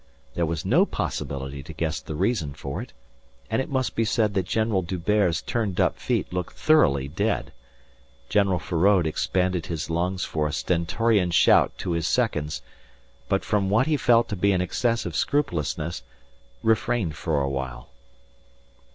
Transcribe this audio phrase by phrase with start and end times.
[0.33, 2.91] There was no possibility to guess the reason for it.
[3.51, 7.51] And it must be said that General D'Hubert's turned up feet looked thoroughly dead.
[8.27, 12.63] General Feraud expanded his lungs for a stentorian shout to his seconds,
[13.29, 16.01] but from what he felt to be an excessive scrupulousness,
[16.63, 17.89] refrained for a while.